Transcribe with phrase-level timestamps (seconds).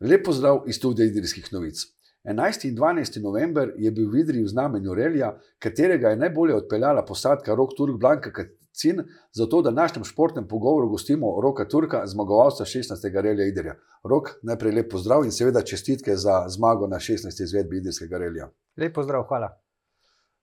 [0.00, 1.76] Lepo zdrav iz studia Idrijskih novic.
[2.24, 2.68] 11.
[2.68, 3.22] in 12.
[3.22, 7.98] november je bil v Idriji v znamenju relija, katerega je najbolje odpeljala posadka Rok Turk
[8.00, 9.02] Blanka Kacin,
[9.32, 13.20] zato da našem športnem pogovoru gostimo Roka Turka, zmagovalca 16.
[13.20, 13.74] relija Idrija.
[14.04, 17.42] Rok, najprej lepo zdrav in seveda čestitke za zmago na 16.
[17.42, 18.50] izvedbi Idrijskega relija.
[18.76, 19.52] Lepo zdrav, hvala.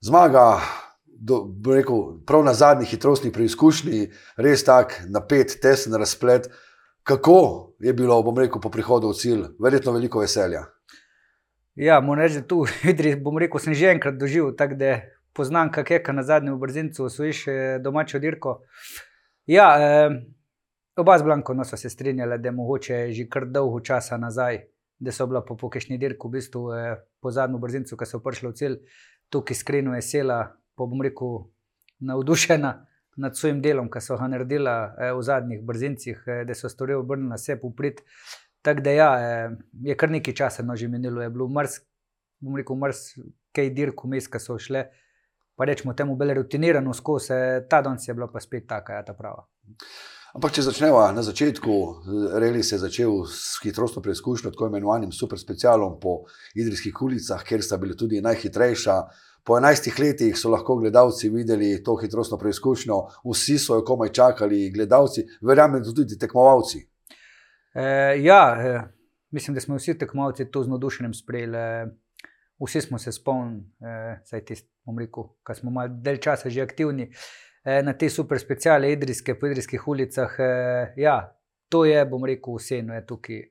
[0.00, 0.60] Zmaga,
[1.06, 6.50] do, rekel, prav na zadnji hitrostni preizkušnji, res tak napet, tesen razplet.
[7.04, 10.62] Kako je bilo, bom rekel, po prihodu v cilj, verjetno veliko veselja.
[11.76, 15.00] Ja, moram reči, da tu vidri, bom rekel, sem že enkrat doživel, tako da
[15.36, 17.44] poznam, kako je na zadnjem brzincu, osvojiš
[17.84, 18.62] domačo dirko.
[19.46, 20.16] Ja, eh,
[20.96, 24.62] oba z Blanko no, so se strinjali, da je mogoče že kar dolgo časa nazaj,
[24.98, 28.48] da so bila po pokešni dirki, v bistvu eh, po zadnjem brzincu, ki so prišli
[28.48, 28.80] v cilj,
[29.28, 31.50] tukaj iskreno vesela, pa bom rekel,
[32.00, 36.68] navdušena nad svojim delom, ki so ga naredili eh, v zadnjih brzincih, eh, da so
[36.68, 38.02] storili obrnjeno na sebe uprit.
[38.62, 41.80] Tako da ja, eh, je kar nekaj časa no, že minilo, je bilo mrs,
[42.40, 43.04] bom rekel, mrs,
[43.54, 44.86] kaj dirk vmes, ki so šle.
[45.54, 47.36] Pa rečemo temu, bele rutinirano skozi,
[47.70, 49.46] ta dan je bila pa spet taka, ja, ta prava.
[50.34, 51.74] Ampak, če začnemo na začetku,
[52.42, 56.24] reli se je začel s hitrostno preizkušnjo, tako imenovanim super specialom po
[56.58, 58.96] idrijskih ulicah, kjer sta bili tudi najhitrejša,
[59.44, 62.96] Po 11 letih so lahko gledalci videli to hitrostno preizkušnjo,
[63.28, 66.80] vsi so jo komaj čakali, gledalci, verjamem, tudi tekmovalci.
[67.74, 67.84] E,
[68.24, 68.80] ja, e,
[69.30, 71.58] mislim, da smo vsi tekmovalci to z nadušenjem sprejeli.
[71.58, 71.86] E,
[72.64, 77.10] vsi smo se spomnili, da e, smo malo del časa že aktivni
[77.64, 80.36] e, na te super speciale, idrijske, po idrijskih ulicah.
[80.38, 81.36] E, ja,
[81.68, 83.42] to je, bom rekel, vseeno je tukaj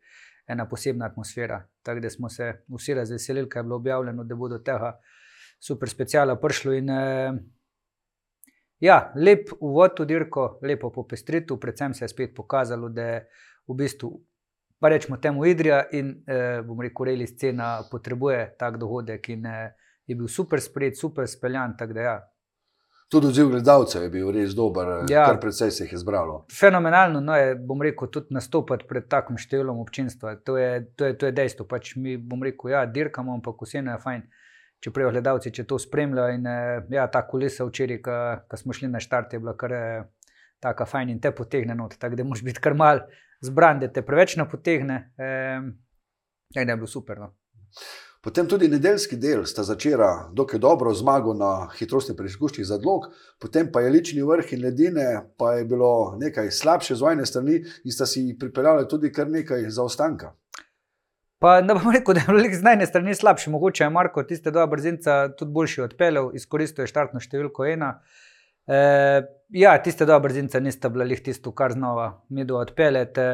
[0.47, 1.67] ena posebna atmosfera.
[1.83, 4.99] Tako da smo se vsi razveselili, kaj je bilo objavljeno, da bodo tega
[5.63, 6.73] super speciala prišlo.
[6.73, 7.37] In, uh,
[8.79, 13.23] ja, lep uvod v dirko, lepo popestritev, predvsem se je spet pokazalo, da je
[13.67, 14.11] v bistvu,
[14.79, 19.71] pa rečemo temu Idrija in uh, bomo rekel, reli scena potrebuje tak dogodek in uh,
[20.07, 21.77] je bil super sprejet, super speljan.
[21.95, 22.19] Ja.
[23.07, 26.45] Tudi odziv gledalcev je bil res dober, ja, kar precej se jih je zbralo.
[26.51, 30.41] Fenomenalno no, je, bom rekel, tudi nastopati pred takim številom občinstva.
[30.43, 31.67] To je, to je, to je dejstvo.
[31.69, 34.25] Pač mi, bom rekel, ja, dirkamo, ampak vseeno je fajn.
[34.25, 34.42] Uh,
[34.83, 36.35] čeprav gledalci če to spremljajo.
[36.37, 40.05] In eh, ja, ta kulisa včeraj, ko smo šli na štart, je bila kar eh,
[40.63, 41.97] tako fajn in te potegne not.
[41.99, 43.05] Tako da moraš biti kar mal
[43.43, 45.03] zbran, da te preveč ne potegne.
[45.17, 45.69] Eh,
[46.55, 47.19] ja, je bilo super.
[47.19, 47.33] No.
[48.23, 53.67] Potem tudi nedeljski del sta začela dokaj dobro zmago na hitrostni preizkušnji za dolg, potem
[53.71, 55.07] pa je lični vrh in ledine,
[55.37, 59.67] pa je bilo nekaj slabše z vojne strani in sta si pripeljali tudi kar nekaj
[59.69, 60.31] zaostanka.
[61.43, 64.51] Pa ne bom rekel, da je bilo z najne strani slabše, mogoče je Marko tiste
[64.51, 67.89] dva brzinca tudi boljši odpeljal, izkoristil je štartno številko ena.
[68.63, 68.77] E,
[69.51, 73.27] ja, tiste dva brzinca nista bila lih tisto, kar znova mi do odpeljete.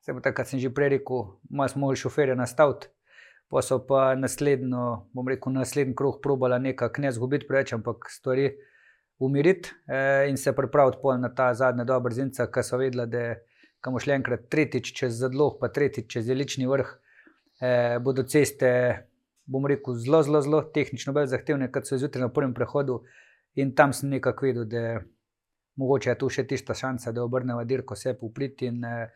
[0.00, 2.88] Se bo tako, kot sem že prej rekel, malo smo mogli šoferje nastaviti.
[3.52, 8.48] Pa so pa naslednjo, bom rekel, naslednji kruh probala nekako ne zgubiti preveč, ampak stvari
[9.20, 13.42] umiriti e, in se pripraviti na ta zadnja dva brzinca, ki so vedela, da je
[13.84, 16.92] kam šli enkrat, tretjič čez zadloh, pa tretjič čez zelični vrh,
[17.60, 18.70] eh, bodo ceste,
[19.44, 23.02] bom rekel, zelo, zelo, zelo tehnično bolj zahtevne, kot so zjutraj na prvem prehodu.
[23.60, 24.94] In tam sem nekako videl, da je
[25.76, 28.70] mogoče tu še tista šansa, da obrnemo dirko vse popriti.
[28.72, 29.12] In eh,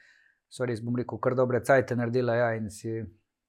[0.49, 3.01] so res, bom rekel, kar dobre cajte naredila ja, in si,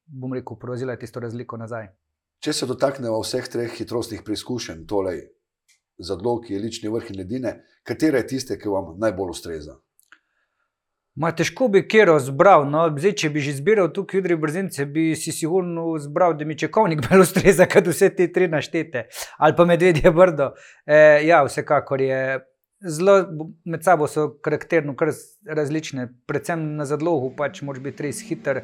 [0.07, 1.91] bom rekel, prevzela tisto razliko nazaj.
[2.39, 5.25] Če se dotaknemo vseh treh hitrostnih preizkušenj, torej
[5.99, 7.53] zadlog, je lični vrh in ledine,
[7.83, 9.75] katera je tiste, ki vam najbolj ustreza?
[11.19, 12.63] Ma težko bi kjer zbral.
[12.71, 16.55] No, zdaj, če bi že zbiral tukaj jutri brzince, bi si sigurno zbral, da mi
[16.57, 19.09] čekovnik bolj ustreza, kot vse te tri naštete.
[19.37, 20.53] Ali pa medvedje brdo.
[20.87, 22.21] E, ja, vsekakor je.
[22.79, 23.17] Zelo
[23.67, 25.09] med sabo so karakterno kar
[25.43, 28.61] različne, predvsem na zadlogu, pač moraš biti res hiter,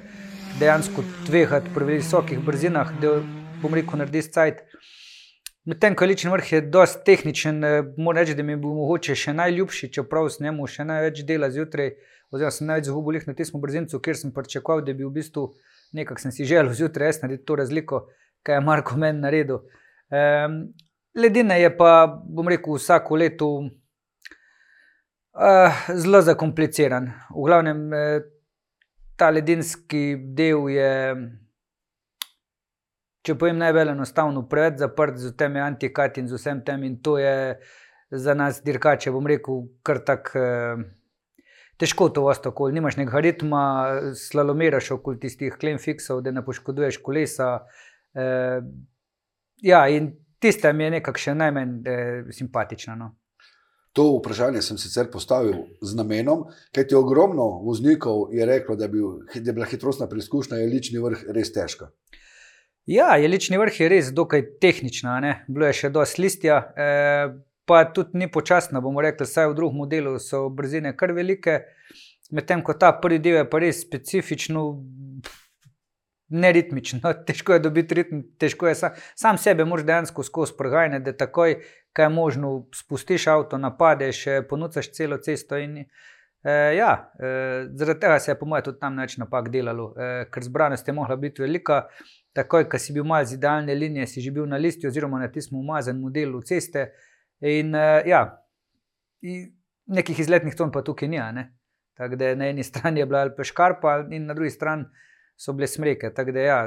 [0.62, 3.18] dejansko tvehati pri visokih brzinah, da
[3.60, 4.64] bom rekel, narediš cajt.
[5.66, 9.34] Medtem ko lični vrh je dosti tehničen, e, moram reči, da mi bo mogoče še
[9.34, 11.96] najljubši, čeprav s njemu še največ dela zjutraj
[12.30, 15.48] oziroma sem največ zgubil na tem brzincu, ker sem pričakoval, da bi v bistvu
[15.96, 18.08] nekako sem si želel zjutraj res narediti to razliko,
[18.44, 19.58] kaj je Marko meni naredil.
[20.12, 20.74] Um,
[21.16, 23.70] ledine je pa, bom rekel, vsako leto uh,
[25.96, 27.10] zelo zakompliciran.
[27.32, 28.22] V glavnem, uh,
[29.18, 30.92] ta ledinski del je.
[33.26, 37.18] Če povem najbolj enostavno, preveč zaprt z temi antikati in z vsem tem, in to
[37.18, 37.58] je
[38.12, 40.46] za nas dirkače, bom rekel, kar tako.
[40.46, 40.86] Uh,
[41.78, 43.64] težko to vas tako, nimaš nekega ritma,
[44.16, 47.50] slalomiraš okoli tistih klemfiksov, da ne poškoduješ kolesa.
[48.16, 48.26] E,
[49.64, 51.98] ja, in tiste mi je nekako še najmanj e,
[52.36, 52.96] simpatično.
[53.00, 53.12] No.
[53.96, 59.04] To vprašanje sem sicer postavil z namenom, ker ti ogromno voznikov je reklo, da, bi,
[59.36, 61.92] da je bila hitrostna preizkušnja jelični vrh res težka.
[62.86, 65.32] Ja, jelični vrh je res dokaj tehnična, ne?
[65.50, 67.32] bilo je še dosti listja, eh,
[67.66, 68.82] pa tudi ni počasna.
[68.82, 71.64] bomo rekli, saj v drugem modelu so brzine kar velike,
[72.32, 74.84] medtem ko ta prvi del je pa res specifično.
[76.30, 81.14] Neritmično, težko je dobiti ritem, težko je sa, sam sebe, mož dejansko skozi prgajanje, da
[81.14, 81.60] takoj,
[81.94, 85.58] kaj je možno, spustiš avto, napadeš, ponucaš celo cesto.
[85.62, 85.86] In,
[86.46, 90.26] eh, ja, eh, zaradi tega se je, po mojem, tudi tam več napak delalo, eh,
[90.32, 91.86] ker zbranost je mogla biti velika.
[92.36, 95.30] Takoj, ko si bil mal z idealne linije, si že bil na listi, oziroma na
[95.32, 96.90] tistem umazanem modelu ceste.
[97.42, 98.26] In eh, ja,
[99.24, 99.52] in
[99.88, 101.20] nekih izletnih ton pa tukaj ni.
[101.96, 104.86] Tako da na eni strani je bila Alpeškarpa, in na drugi strani
[105.38, 106.12] so bile smreke.
[106.12, 106.60] Da, ja,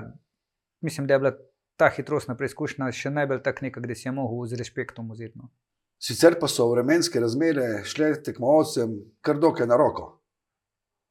[0.80, 1.32] mislim, da je bila
[1.76, 5.38] ta hitrostna preizkušnja še najbolj tak nekaj, da si je mogel z respektom vzeti.
[5.38, 5.50] No.
[5.98, 10.12] Sicer pa so vremenske razmere šle tekmovalcem kar dokaj na roko.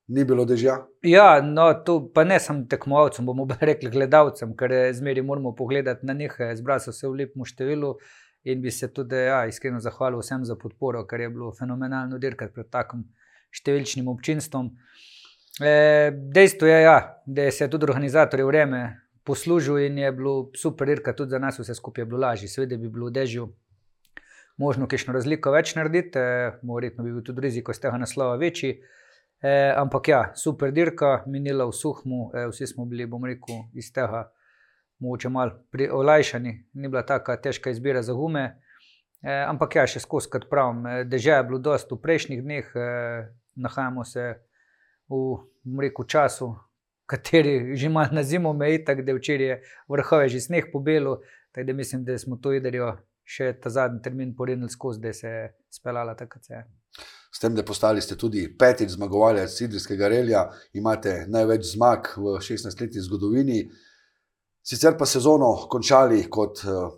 [0.08, 0.78] Ni bilo dežja.
[1.04, 6.14] Ja, no, to pa ne samo tekmovalcem, bomo rekli gledalcem, ker zmeri moramo pogledati na
[6.14, 6.38] njih.
[6.56, 7.98] Zbrali so se v lepem številu
[8.48, 12.56] in bi se tudi ja, iskreno zahvalil vsem za podporo, ker je bilo fenomenalno dirkati
[12.56, 13.04] pred takim
[13.52, 14.72] številčnim občinstvom.
[15.60, 15.76] E,
[16.32, 18.82] dejstvo je, ja, da se je tudi organizatorje vreme
[19.28, 22.48] poslužil in je bilo super, ker tudi za nas vse skupaj je bilo lažje.
[22.48, 23.50] Seveda bi bilo v dežju
[24.58, 28.78] možno kišno razliko več narediti, e, verjetno bi bil tudi rizik iz tega naslova večji.
[29.42, 33.92] E, ampak ja, super dirka, minila v suhmu, e, vsi smo bili, bom rekel, iz
[33.94, 34.28] tega
[35.00, 35.52] mogoče malo
[35.92, 38.48] olajšani, ni bila tako težka izbira za gume.
[39.22, 42.72] E, ampak ja, še skozi, kot pravim, e, dežja je bilo dosto v prejšnjih dneh,
[42.74, 42.88] e,
[43.58, 44.34] nahajamo se
[45.10, 46.52] v reku, času,
[47.10, 51.22] kateri že ima na zimo meji, tako da včeraj je vrhove že sneh pobelo.
[51.52, 52.98] Tako da mislim, da smo to idrijo
[53.28, 56.64] še ta zadnji termin porinili skozi, da se je speljala se je.
[57.32, 63.04] S tem, da postali ste tudi petič zmagovalec Sidrijskega relija, imate največ zmag v 16-letni
[63.04, 63.60] zgodovini.
[64.64, 66.90] Sicer pa sezono končali kot eh,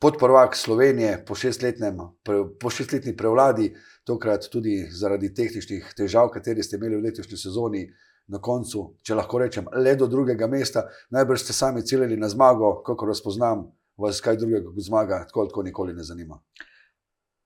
[0.00, 3.70] podprvak Slovenije po šestletni prevladi,
[4.04, 7.86] tokrat tudi zaradi tehničnih težav, kateri ste imeli v letošnji sezoni,
[8.28, 10.84] na koncu, če lahko rečem, le do drugega mesta,
[11.14, 13.64] najbrž ste sami ciljali na zmago, kako razpoznam,
[13.98, 16.40] vas kaj drugega kot zmaga, tako kot nikoli ne zanima.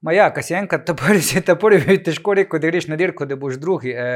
[0.03, 2.99] Ma ja, kaj si enkrat, ta prvi, si ta prvi, težko reči, da greš na
[2.99, 3.95] dirko, da boš drugi.
[3.95, 4.09] E,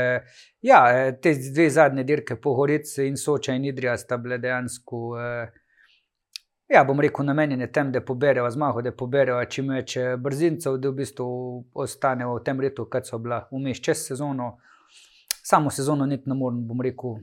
[0.66, 5.04] ja, e, te dve zadnje dirke, Pohorice in Soča in Idrija, sta bile dejansko.
[5.20, 5.30] E,
[6.66, 10.90] Ja, bom rekel, namenjene tem, da poberejo zmago, da poberejo čim več eh, brzincev, da
[10.90, 11.26] v bistvu
[11.78, 14.56] ostanejo v tem redu, kot so bila vmes čez sezono.
[15.46, 17.20] Samo sezono niti ne morem, bom rekel,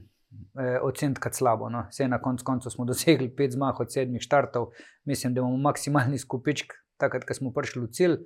[0.58, 1.68] eh, oceniti kot slabo.
[1.70, 1.86] No.
[1.90, 4.70] Vse na koncu konca smo dosegli pet zmag od sedmih štartov,
[5.04, 8.18] mislim, da imamo maksimalni skupičk, takrat, ko smo prišli v cilj.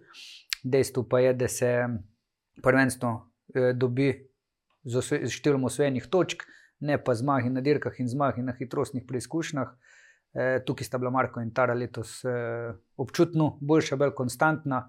[0.64, 1.72] Dejstvo pa je, da se
[2.62, 3.14] prvenstvo
[3.54, 4.12] eh, dobi
[4.88, 6.44] z številom osvojenih točk,
[6.80, 9.74] ne pa zmagi na dirkah in zmagi na hitrostnih preizkušnjah.
[10.34, 14.82] Eh, tukaj sta bila Marko in Tara letos eh, občutno boljša, bolj konstantna,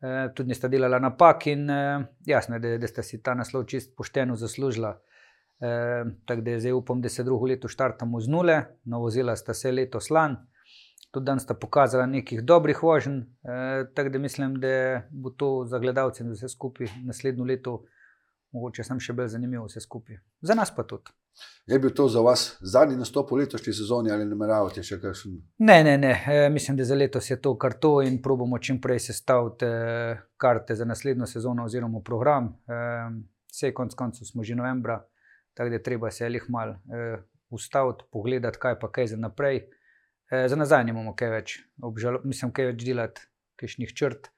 [0.00, 1.66] eh, tudi sta delala napak in
[2.26, 4.94] jasno je, da, da sta si ta naslov čist pošteno zaslužila.
[6.24, 9.72] Tako da zdaj upam, da se drugo leto štartamo z nule, na vozila sta se
[9.72, 10.36] leto slan.
[11.10, 13.22] Tudi danes sta pokazala nekih dobrih voženj,
[13.94, 17.82] tako da mislim, da bo to za gledalce in vse skupaj naslednjo leto
[18.52, 20.20] mogoče sem še bolj zanimiv vse skupaj.
[20.40, 21.12] Za nas pa tudi.
[21.70, 25.36] Je bil to za vas zadnji nastop v letošnji sezoni ali ne meravate še kakšen?
[25.62, 26.14] Ne, ne, ne.
[26.26, 30.16] E, mislim, da za letos je to kar to in probujemo čim prej sestaviti e,
[30.36, 32.50] karte za naslednjo sezono oziroma program.
[32.66, 32.80] E,
[33.52, 34.98] vse konc koncev smo že novembra,
[35.58, 37.18] tako da treba se jih mal e,
[37.50, 39.64] ustaviti, pogledati, kaj pa kaj za naprej.
[40.30, 43.26] E, za nazaj nimamo kaj več, obžalo, mislim, kaj več delati,
[43.58, 44.30] kišnih črt.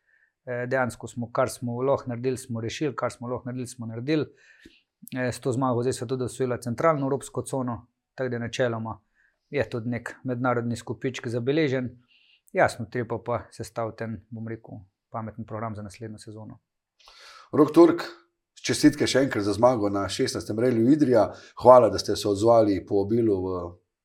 [0.50, 4.26] Eh, dejansko smo, kar smo lahko naredili, smo rešili, kar smo lahko naredili, smo naredili.
[5.16, 9.00] Eh, s to zmago zdaj so tudi osvojili centralno evropsko cono, tako da načeloma
[9.50, 11.90] je tudi nek mednarodni skupiček zabeležen.
[12.52, 16.58] Jasno, treba pa sestaviti ten, bom rekel, pameten program za naslednjo sezono.
[17.52, 18.02] Rok Turk,
[18.66, 20.52] čestitke še enkrat za zmago na 16.
[20.60, 21.30] relju Idrija.
[21.62, 23.62] Hvala, da ste se odzvali po obilu v,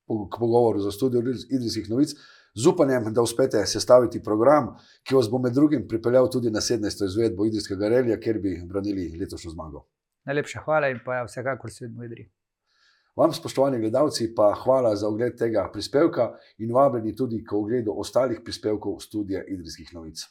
[0.07, 2.15] po, k pogovoru za studio Idrijskih novic
[2.55, 4.71] z upanjem, da uspete sestaviti program,
[5.03, 7.05] ki vas bo med drugim pripeljal tudi na 17.
[7.05, 9.85] izvedbo Idrijskega relija, kjer bi branili letošnjo zmago.
[10.25, 12.31] Najlepša hvala in pa ja, vsekakor svet v Idriji.
[13.15, 18.41] Vam, spoštovani gledalci, pa hvala za ogled tega prispevka in vabljeni tudi k ogledu ostalih
[18.43, 20.25] prispevkov študija Idrijskih novic.